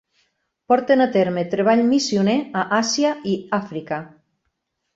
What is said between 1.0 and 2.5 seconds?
a terme treball missioner